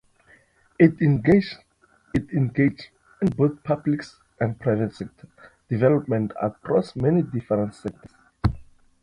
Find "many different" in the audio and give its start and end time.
6.95-7.75